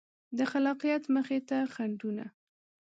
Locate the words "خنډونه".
1.73-2.25